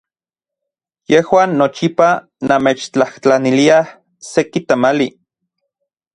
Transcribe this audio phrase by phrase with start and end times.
[1.13, 2.07] Yejuan nochipa
[2.53, 3.83] namechtlajtlaniliaj
[4.31, 5.11] seki tamali.